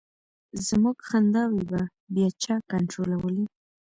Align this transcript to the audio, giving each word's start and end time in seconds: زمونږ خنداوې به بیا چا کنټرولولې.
زمونږ 0.65 0.97
خنداوې 1.09 1.63
به 1.71 1.81
بیا 2.13 2.27
چا 2.43 2.55
کنټرولولې. 2.71 3.45